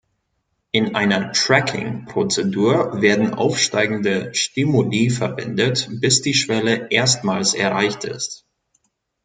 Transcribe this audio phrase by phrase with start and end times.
[0.71, 8.43] In einer "tracking"-Prozedur werden aufsteigende Stimuli verwendet, bis die Schwelle erstmals erreicht ist.